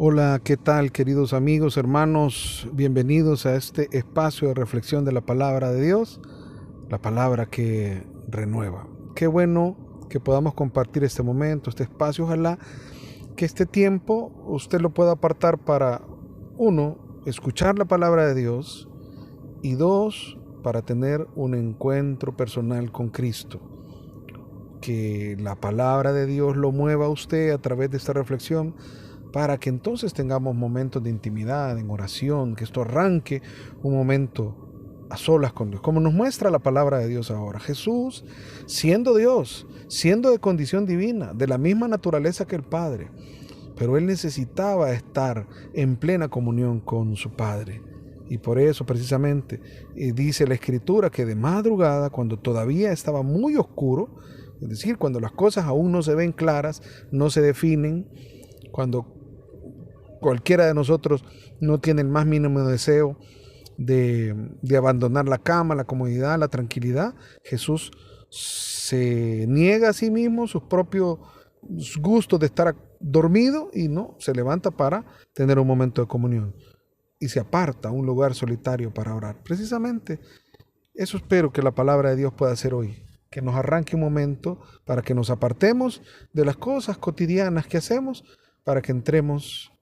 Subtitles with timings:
[0.00, 2.68] Hola, ¿qué tal queridos amigos, hermanos?
[2.72, 6.20] Bienvenidos a este espacio de reflexión de la palabra de Dios,
[6.88, 8.86] la palabra que renueva.
[9.16, 9.76] Qué bueno
[10.08, 12.26] que podamos compartir este momento, este espacio.
[12.26, 12.60] Ojalá
[13.34, 16.02] que este tiempo usted lo pueda apartar para,
[16.56, 18.88] uno, escuchar la palabra de Dios
[19.62, 23.58] y dos, para tener un encuentro personal con Cristo.
[24.80, 28.76] Que la palabra de Dios lo mueva a usted a través de esta reflexión
[29.32, 33.42] para que entonces tengamos momentos de intimidad, en oración, que esto arranque
[33.82, 34.68] un momento
[35.10, 37.60] a solas con Dios, como nos muestra la palabra de Dios ahora.
[37.60, 38.24] Jesús,
[38.66, 43.10] siendo Dios, siendo de condición divina, de la misma naturaleza que el Padre,
[43.76, 47.82] pero él necesitaba estar en plena comunión con su Padre.
[48.28, 49.60] Y por eso precisamente
[49.96, 54.16] eh, dice la Escritura que de madrugada, cuando todavía estaba muy oscuro,
[54.60, 58.08] es decir, cuando las cosas aún no se ven claras, no se definen,
[58.72, 59.17] cuando
[60.20, 61.24] cualquiera de nosotros
[61.60, 63.18] no tiene el más mínimo deseo
[63.78, 64.34] de,
[64.76, 67.92] abandonar la cama, la comodidad, la tranquilidad, Jesús
[68.28, 71.18] se niega a sí mismo sus propios
[72.00, 76.54] gustos de estar dormido y no, se levanta para tener un momento de comunión
[77.20, 79.42] y se aparta a un lugar solitario para orar.
[79.42, 80.20] Precisamente
[80.94, 84.60] eso espero que la palabra de Dios pueda hacer hoy, que nos arranque un momento
[84.84, 86.02] para que nos apartemos
[86.32, 88.24] de las cosas cotidianas que hacemos,
[88.64, 89.72] para que entremos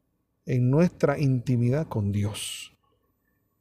[0.46, 2.72] en nuestra intimidad con Dios.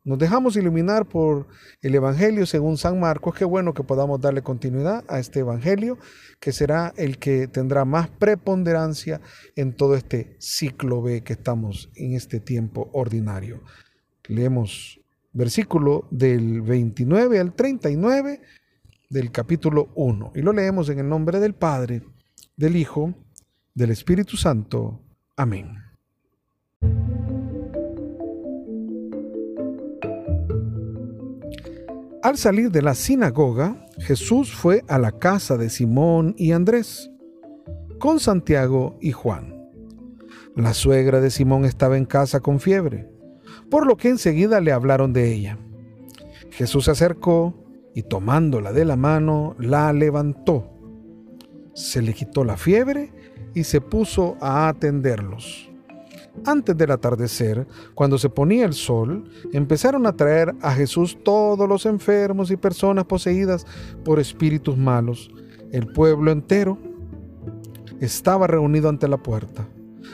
[0.05, 1.47] Nos dejamos iluminar por
[1.81, 3.33] el Evangelio según San Marcos.
[3.33, 5.97] Qué bueno que podamos darle continuidad a este Evangelio,
[6.39, 9.19] que será el que tendrá más preponderancia
[9.56, 13.63] en todo este ciclo B que estamos en este tiempo ordinario.
[14.28, 15.02] Leemos
[15.33, 18.41] versículo del 29 al 39
[19.09, 22.03] del capítulo 1 y lo leemos en el nombre del Padre,
[22.56, 23.16] del Hijo,
[23.73, 25.02] del Espíritu Santo.
[25.36, 25.84] Amén.
[32.25, 37.12] Al salir de la sinagoga, Jesús fue a la casa de Simón y Andrés,
[38.00, 39.69] con Santiago y Juan.
[40.56, 43.08] La suegra de Simón estaba en casa con fiebre,
[43.69, 45.59] por lo que enseguida le hablaron de ella.
[46.50, 50.74] Jesús se acercó y tomándola de la mano, la levantó.
[51.75, 53.14] Se le quitó la fiebre
[53.53, 55.69] y se puso a atenderlos.
[56.44, 59.23] Antes del atardecer, cuando se ponía el sol,
[59.53, 63.66] empezaron a traer a Jesús todos los enfermos y personas poseídas
[64.03, 65.31] por espíritus malos.
[65.72, 66.78] El pueblo entero
[68.00, 69.68] estaba reunido ante la puerta.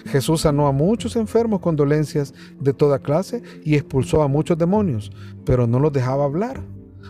[0.05, 5.11] Jesús sanó a muchos enfermos con dolencias de toda clase y expulsó a muchos demonios,
[5.45, 6.61] pero no los dejaba hablar,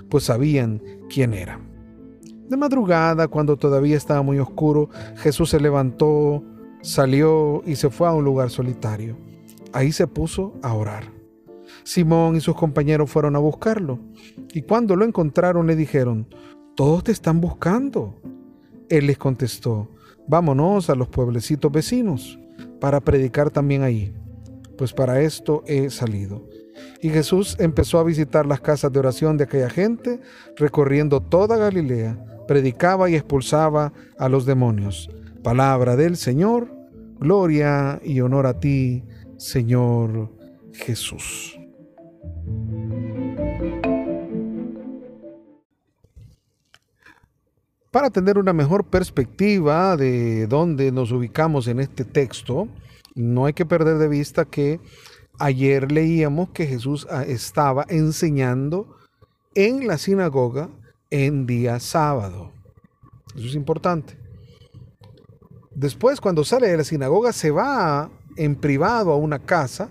[0.09, 1.59] pues sabían quién era.
[2.49, 6.43] De madrugada, cuando todavía estaba muy oscuro, Jesús se levantó,
[6.81, 9.15] Salió y se fue a un lugar solitario.
[9.71, 11.03] Ahí se puso a orar.
[11.83, 13.99] Simón y sus compañeros fueron a buscarlo,
[14.53, 16.27] y cuando lo encontraron le dijeron,
[16.75, 18.19] Todos te están buscando.
[18.89, 19.89] Él les contestó,
[20.27, 22.39] Vámonos a los pueblecitos vecinos
[22.79, 24.13] para predicar también ahí,
[24.77, 26.47] pues para esto he salido.
[27.01, 30.19] Y Jesús empezó a visitar las casas de oración de aquella gente,
[30.55, 32.17] recorriendo toda Galilea,
[32.47, 35.09] predicaba y expulsaba a los demonios.
[35.43, 36.71] Palabra del Señor,
[37.19, 39.03] gloria y honor a ti,
[39.37, 40.29] Señor
[40.71, 41.59] Jesús.
[47.89, 52.67] Para tener una mejor perspectiva de dónde nos ubicamos en este texto,
[53.15, 54.79] no hay que perder de vista que
[55.39, 58.95] ayer leíamos que Jesús ah, estaba enseñando
[59.55, 60.69] en la sinagoga
[61.09, 62.51] en día sábado.
[63.35, 64.20] Eso es importante.
[65.73, 69.89] Después, cuando sale de la sinagoga, se va en privado a una casa,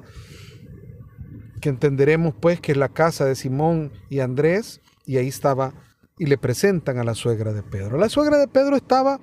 [1.60, 5.74] que entenderemos pues que es la casa de Simón y Andrés, y ahí estaba,
[6.18, 7.98] y le presentan a la suegra de Pedro.
[7.98, 9.20] La suegra de Pedro estaba,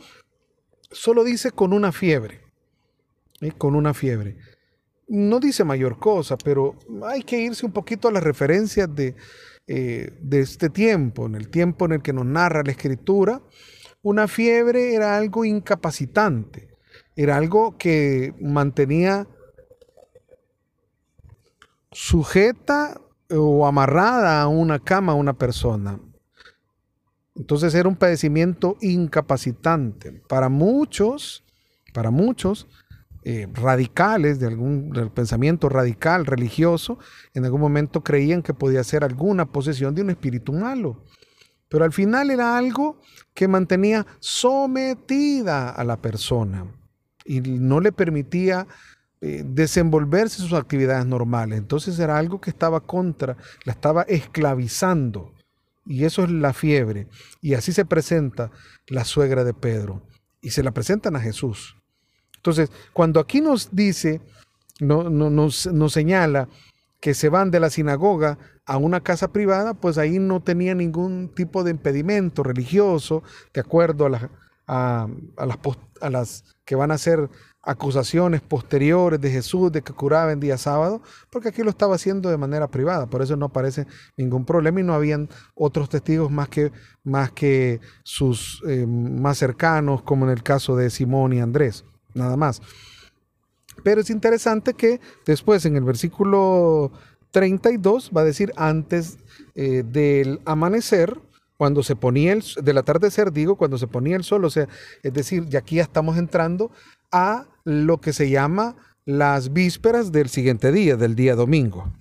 [0.91, 2.41] solo dice, con una fiebre,
[3.57, 4.37] con una fiebre.
[5.07, 9.15] No dice mayor cosa, pero hay que irse un poquito a las referencias de,
[9.67, 13.41] eh, de este tiempo, en el tiempo en el que nos narra la escritura
[14.07, 16.69] una fiebre era algo incapacitante,
[17.13, 19.27] era algo que mantenía
[21.91, 25.99] sujeta o amarrada a una cama a una persona.
[27.35, 30.13] Entonces era un padecimiento incapacitante.
[30.29, 31.43] Para muchos,
[31.93, 32.65] para muchos
[33.25, 36.97] eh, radicales de algún del pensamiento radical religioso,
[37.33, 41.03] en algún momento creían que podía ser alguna posesión de un espíritu malo.
[41.69, 42.99] Pero al final era algo
[43.33, 46.65] que mantenía sometida a la persona
[47.25, 48.67] y no le permitía
[49.19, 51.57] eh, desenvolverse sus actividades normales.
[51.57, 53.35] Entonces era algo que estaba contra,
[53.65, 55.33] la estaba esclavizando.
[55.85, 57.07] Y eso es la fiebre.
[57.41, 58.51] Y así se presenta
[58.87, 60.03] la suegra de Pedro.
[60.41, 61.77] Y se la presentan a Jesús.
[62.35, 64.21] Entonces, cuando aquí nos dice,
[64.79, 66.47] no, nos, nos señala
[66.99, 71.31] que se van de la sinagoga a una casa privada, pues ahí no tenía ningún
[71.33, 73.23] tipo de impedimento religioso,
[73.53, 74.23] de acuerdo a, las,
[74.67, 77.29] a, las, que van a ser
[77.61, 82.29] acusaciones posteriores de Jesús de que curaba en día sábado, porque aquí lo estaba haciendo
[82.29, 83.85] de manera privada, por eso no aparece
[84.15, 86.71] ningún problema y no habían otros testigos más que,
[87.03, 92.37] más que sus eh, más cercanos, como en el caso de Simón y Andrés, nada
[92.37, 92.61] más.
[93.83, 96.91] Pero es interesante que después en el versículo
[97.31, 99.17] 32 va a decir antes
[99.55, 101.19] eh, del amanecer,
[101.57, 104.67] cuando se ponía el, del atardecer, digo, cuando se ponía el sol, o sea,
[105.01, 106.71] es decir, ya aquí ya estamos entrando
[107.11, 108.75] a lo que se llama
[109.05, 111.91] las vísperas del siguiente día, del día domingo.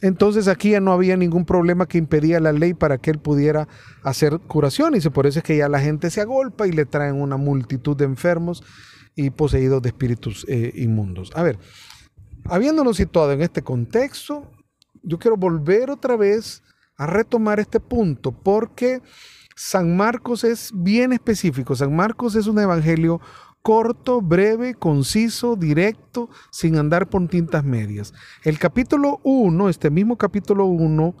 [0.00, 3.68] Entonces aquí ya no había ningún problema que impedía la ley para que él pudiera
[4.02, 4.94] hacer curación.
[4.94, 7.96] Y por eso es que ya la gente se agolpa y le traen una multitud
[7.96, 8.62] de enfermos
[9.16, 11.30] y poseídos de espíritus eh, inmundos.
[11.34, 11.58] A ver,
[12.44, 14.50] habiéndonos situado en este contexto,
[15.02, 16.62] yo quiero volver otra vez
[16.96, 19.02] a retomar este punto porque
[19.56, 21.76] San Marcos es bien específico.
[21.76, 23.20] San Marcos es un evangelio
[23.62, 28.12] corto, breve, conciso, directo, sin andar por tintas medias.
[28.42, 31.16] El capítulo 1, este mismo capítulo 1,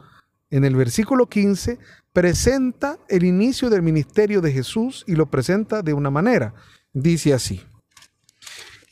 [0.50, 1.78] en el versículo 15,
[2.12, 6.54] presenta el inicio del ministerio de Jesús y lo presenta de una manera.
[6.92, 7.62] Dice así.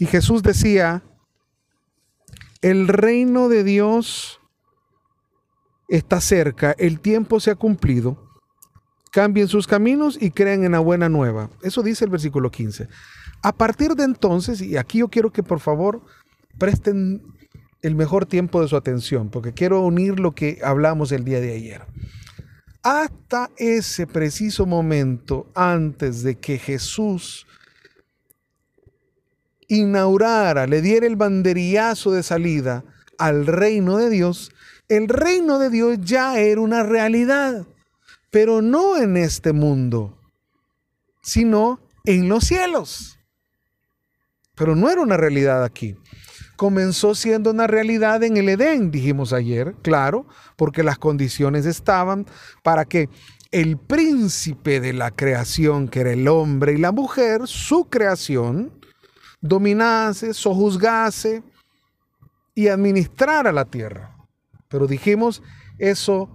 [0.03, 1.05] Y Jesús decía,
[2.61, 4.41] el reino de Dios
[5.87, 8.29] está cerca, el tiempo se ha cumplido,
[9.13, 11.51] cambien sus caminos y crean en la buena nueva.
[11.63, 12.89] Eso dice el versículo 15.
[13.45, 16.03] A partir de entonces, y aquí yo quiero que por favor
[16.59, 17.23] presten
[17.81, 21.55] el mejor tiempo de su atención, porque quiero unir lo que hablamos el día de
[21.55, 21.87] ayer.
[22.83, 27.47] Hasta ese preciso momento, antes de que Jesús
[29.69, 32.85] inaugurara, le diera el banderillazo de salida
[33.19, 34.53] al reino de Dios,
[34.89, 37.67] el reino de Dios ya era una realidad,
[38.31, 40.19] pero no en este mundo,
[41.23, 43.19] sino en los cielos
[44.55, 45.97] pero no era una realidad aquí.
[46.57, 50.27] Comenzó siendo una realidad en el Edén, dijimos ayer, claro,
[50.57, 52.27] porque las condiciones estaban
[52.63, 53.09] para que
[53.51, 58.73] el príncipe de la creación, que era el hombre y la mujer, su creación,
[59.43, 61.43] dominase, sojuzgase
[62.55, 64.17] y administrara la tierra.
[64.69, 65.43] Pero dijimos,
[65.79, 66.31] eso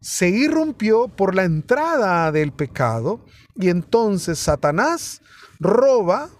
[0.00, 5.20] se irrumpió por la entrada del pecado y entonces Satanás
[5.60, 6.30] roba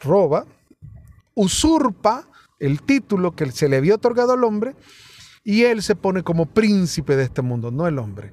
[0.00, 0.46] roba,
[1.34, 2.28] usurpa
[2.60, 4.76] el título que se le había otorgado al hombre
[5.42, 8.32] y él se pone como príncipe de este mundo, no el hombre.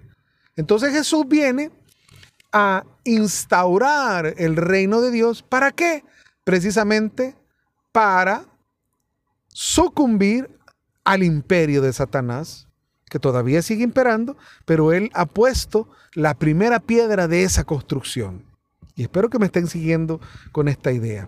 [0.56, 1.72] Entonces Jesús viene
[2.52, 5.42] a instaurar el reino de Dios.
[5.42, 6.04] ¿Para qué?
[6.44, 7.36] Precisamente
[7.92, 8.46] para
[9.48, 10.50] sucumbir
[11.04, 12.68] al imperio de Satanás,
[13.10, 18.46] que todavía sigue imperando, pero él ha puesto la primera piedra de esa construcción.
[18.96, 20.22] Y espero que me estén siguiendo
[20.52, 21.28] con esta idea.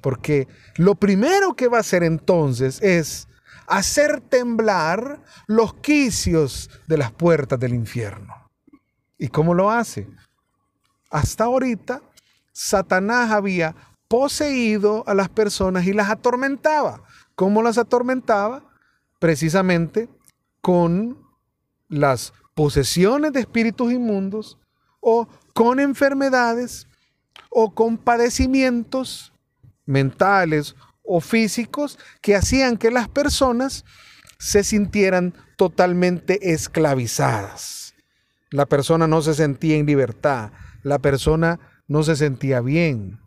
[0.00, 3.28] Porque lo primero que va a hacer entonces es
[3.66, 8.34] hacer temblar los quicios de las puertas del infierno.
[9.18, 10.08] ¿Y cómo lo hace?
[11.10, 12.00] Hasta ahorita,
[12.52, 13.74] Satanás había
[14.08, 17.02] poseído a las personas y las atormentaba.
[17.34, 18.64] ¿Cómo las atormentaba?
[19.18, 20.08] Precisamente
[20.60, 21.18] con
[21.88, 24.58] las posesiones de espíritus inmundos
[25.00, 26.88] o con enfermedades
[27.50, 29.32] o con padecimientos
[29.86, 33.84] mentales o físicos que hacían que las personas
[34.38, 37.94] se sintieran totalmente esclavizadas.
[38.50, 43.18] La persona no se sentía en libertad, la persona no se sentía bien,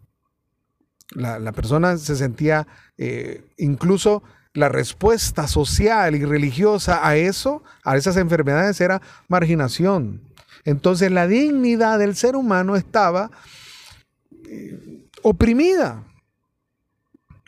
[1.12, 8.18] la, persona se sentía eh, incluso la respuesta social y religiosa a eso, a esas
[8.18, 10.22] enfermedades, era marginación.
[10.66, 13.32] Entonces la dignidad del ser humano estaba
[14.46, 16.04] eh, oprimida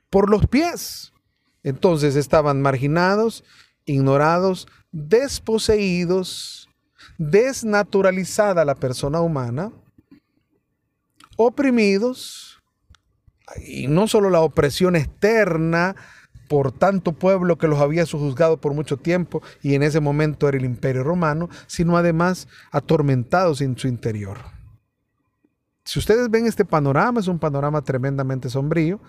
[0.10, 1.12] por los pies.
[1.63, 3.43] Entonces estaban marginados,
[3.86, 6.70] ignorados, desposeídos,
[7.17, 9.72] desnaturalizada la persona humana,
[11.36, 12.62] oprimidos,
[13.66, 15.96] y no solo la opresión externa
[16.48, 20.58] por tanto pueblo que los había sujuzgado por mucho tiempo y en ese momento era
[20.58, 24.38] el imperio romano, sino además atormentados en su interior.
[25.86, 29.02] Si ustedes ven este panorama, es un panorama tremendamente sombrío,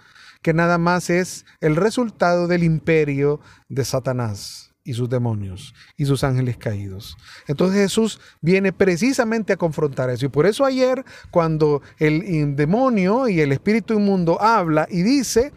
[0.42, 6.22] que nada más es el resultado del imperio de Satanás y sus demonios y sus
[6.22, 7.16] ángeles caídos.
[7.48, 10.26] Entonces Jesús viene precisamente a confrontar eso.
[10.26, 15.52] Y por eso ayer, cuando el demonio y el espíritu inmundo habla y dice,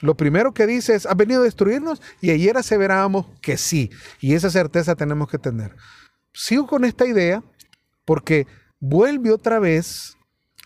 [0.00, 2.00] lo primero que dice es, ¿ha venido a destruirnos?
[2.20, 3.90] Y ayer aseverábamos que sí.
[4.18, 5.76] Y esa certeza tenemos que tener.
[6.32, 7.42] Sigo con esta idea
[8.06, 8.46] porque
[8.78, 10.16] vuelve otra vez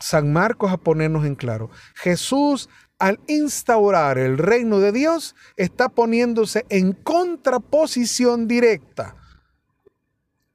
[0.01, 1.71] San Marcos a ponernos en claro.
[1.95, 2.69] Jesús
[3.05, 9.15] al instaurar el reino de Dios, está poniéndose en contraposición directa.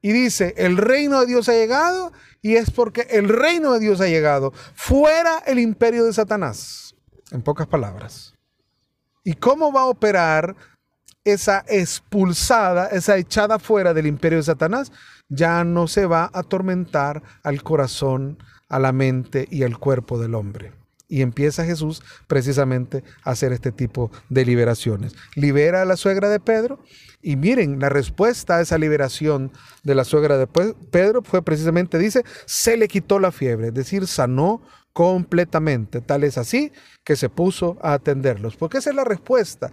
[0.02, 4.02] Y dice, el reino de Dios ha llegado y es porque el reino de Dios
[4.02, 6.96] ha llegado fuera el imperio de Satanás,
[7.30, 8.34] en pocas palabras.
[9.24, 10.56] ¿Y cómo va a operar
[11.24, 14.92] esa expulsada, esa echada fuera del imperio de Satanás?
[15.28, 18.40] Ya no se va a atormentar al corazón,
[18.70, 20.79] a la mente y al cuerpo del hombre.
[21.10, 25.16] Y empieza Jesús precisamente a hacer este tipo de liberaciones.
[25.36, 26.80] Libera a la suegra de Pedro
[27.22, 29.52] y miren, la respuesta a esa liberación
[29.84, 34.08] de la suegra de Pedro fue precisamente, dice, se le quitó la fiebre, es decir,
[34.08, 34.62] sanó
[34.94, 36.02] completamente.
[36.02, 36.72] Tal es así
[37.04, 38.56] que se puso a atenderlos.
[38.56, 39.72] Porque esa es la respuesta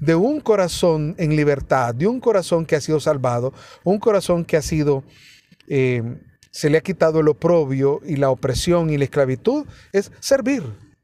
[0.00, 3.52] de un corazón en libertad, de un corazón que ha sido salvado,
[3.84, 5.04] un corazón que ha sido...
[5.68, 6.02] Eh,
[6.52, 10.62] se le ha quitado el oprobio y la opresión y la esclavitud, es servir,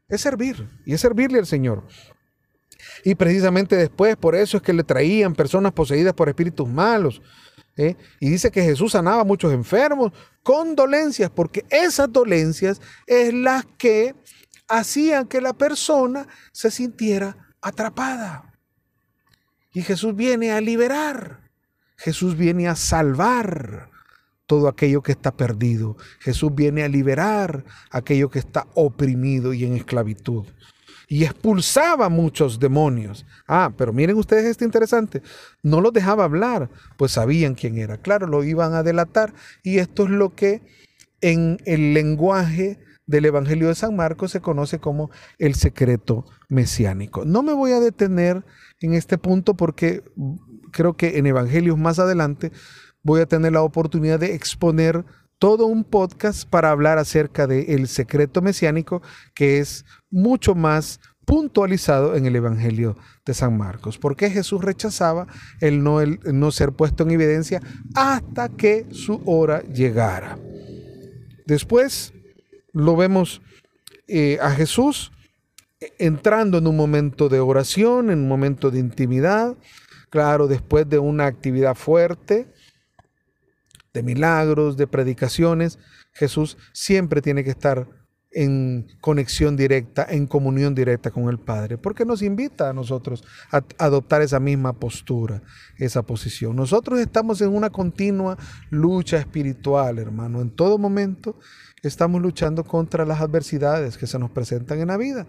[0.08, 1.82] es servir y es servirle al Señor.
[3.02, 7.20] Y precisamente después, por eso es que le traían personas poseídas por espíritus malos.
[7.76, 7.96] ¿eh?
[8.20, 10.12] Y dice que Jesús sanaba a muchos enfermos
[10.42, 14.14] con dolencias, porque esas dolencias es las que
[14.68, 18.54] hacían que la persona se sintiera atrapada.
[19.72, 21.50] Y Jesús viene a liberar,
[21.96, 23.87] Jesús viene a salvar,
[24.48, 25.98] todo aquello que está perdido.
[26.20, 30.46] Jesús viene a liberar aquello que está oprimido y en esclavitud.
[31.06, 33.26] Y expulsaba muchos demonios.
[33.46, 35.22] Ah, pero miren ustedes este interesante.
[35.62, 37.98] No los dejaba hablar, pues sabían quién era.
[37.98, 39.34] Claro, lo iban a delatar.
[39.62, 40.62] Y esto es lo que
[41.20, 47.26] en el lenguaje del Evangelio de San Marcos se conoce como el secreto mesiánico.
[47.26, 48.44] No me voy a detener
[48.80, 50.02] en este punto porque
[50.72, 52.50] creo que en Evangelios más adelante
[53.02, 55.04] voy a tener la oportunidad de exponer
[55.38, 59.02] todo un podcast para hablar acerca del secreto mesiánico
[59.34, 63.98] que es mucho más puntualizado en el Evangelio de San Marcos.
[63.98, 65.26] ¿Por qué Jesús rechazaba
[65.60, 67.60] el no, el no ser puesto en evidencia
[67.94, 70.38] hasta que su hora llegara?
[71.46, 72.14] Después
[72.72, 73.42] lo vemos
[74.06, 75.12] eh, a Jesús
[75.98, 79.56] entrando en un momento de oración, en un momento de intimidad,
[80.10, 82.48] claro, después de una actividad fuerte,
[83.92, 85.78] de milagros, de predicaciones,
[86.12, 87.88] Jesús siempre tiene que estar
[88.30, 93.62] en conexión directa, en comunión directa con el Padre, porque nos invita a nosotros a
[93.78, 95.42] adoptar esa misma postura,
[95.78, 96.54] esa posición.
[96.54, 98.36] Nosotros estamos en una continua
[98.70, 100.42] lucha espiritual, hermano.
[100.42, 101.38] En todo momento
[101.82, 105.26] estamos luchando contra las adversidades que se nos presentan en la vida.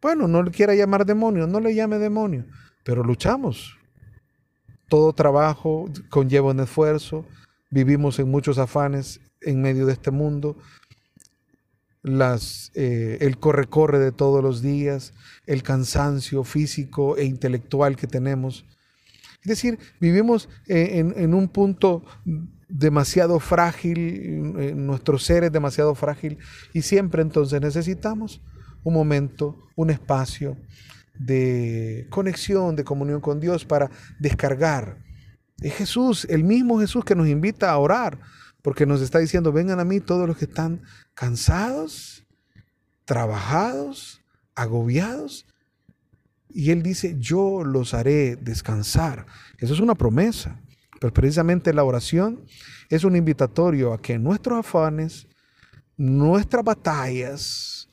[0.00, 2.46] Bueno, no le quiera llamar demonio, no le llame demonio,
[2.84, 3.78] pero luchamos.
[4.88, 7.24] Todo trabajo conlleva un esfuerzo,
[7.72, 10.56] vivimos en muchos afanes en medio de este mundo,
[12.02, 15.14] las, eh, el corre-corre de todos los días,
[15.46, 18.64] el cansancio físico e intelectual que tenemos.
[19.40, 22.04] Es decir, vivimos en, en, un punto
[22.68, 26.38] demasiado frágil, eh, nuestro ser es demasiado frágil
[26.72, 28.40] y siempre entonces necesitamos
[28.84, 30.56] un momento, un espacio
[31.18, 34.98] de conexión, de comunión con Dios para descargar
[35.62, 38.18] es Jesús, el mismo Jesús que nos invita a orar,
[38.62, 40.82] porque nos está diciendo, vengan a mí todos los que están
[41.14, 42.24] cansados,
[43.04, 44.20] trabajados,
[44.54, 45.46] agobiados.
[46.48, 49.26] Y Él dice, yo los haré descansar.
[49.58, 50.60] Eso es una promesa.
[51.00, 52.44] Pero precisamente la oración
[52.88, 55.26] es un invitatorio a que nuestros afanes,
[55.96, 57.88] nuestras batallas,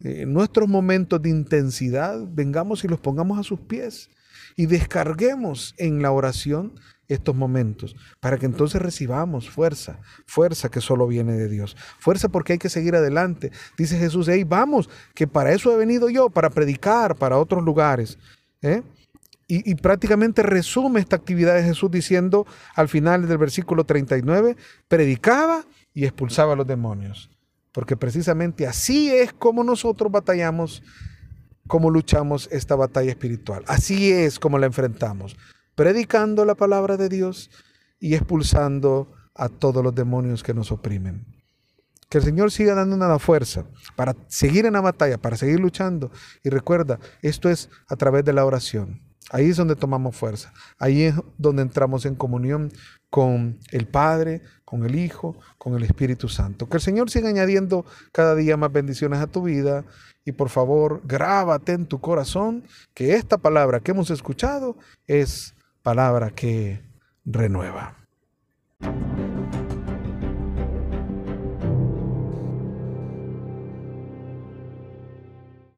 [0.00, 4.10] eh, nuestros momentos de intensidad, vengamos y los pongamos a sus pies
[4.58, 6.74] y descarguemos en la oración
[7.06, 12.54] estos momentos para que entonces recibamos fuerza, fuerza que solo viene de Dios, fuerza porque
[12.54, 13.52] hay que seguir adelante.
[13.76, 18.18] Dice Jesús, hey, vamos, que para eso he venido yo, para predicar para otros lugares.
[18.60, 18.82] ¿eh?
[19.46, 24.56] Y, y, prácticamente resume esta actividad de Jesús diciendo al final del versículo 39,
[24.88, 27.30] predicaba y expulsaba a los demonios.
[27.70, 30.82] Porque precisamente así es como nosotros batallamos
[31.68, 33.62] cómo luchamos esta batalla espiritual.
[33.68, 35.36] Así es como la enfrentamos,
[35.76, 37.50] predicando la palabra de Dios
[38.00, 41.24] y expulsando a todos los demonios que nos oprimen.
[42.08, 46.10] Que el Señor siga dándonos la fuerza para seguir en la batalla, para seguir luchando.
[46.42, 49.07] Y recuerda, esto es a través de la oración.
[49.30, 50.52] Ahí es donde tomamos fuerza.
[50.78, 52.72] Ahí es donde entramos en comunión
[53.10, 56.68] con el Padre, con el Hijo, con el Espíritu Santo.
[56.68, 59.84] Que el Señor siga añadiendo cada día más bendiciones a tu vida.
[60.24, 66.30] Y por favor, grábate en tu corazón que esta palabra que hemos escuchado es palabra
[66.30, 66.82] que
[67.24, 67.96] renueva.